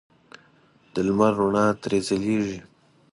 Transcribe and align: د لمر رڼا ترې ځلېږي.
د 0.93 0.95
لمر 1.07 1.31
رڼا 1.39 1.65
ترې 1.81 1.99
ځلېږي. 2.07 2.59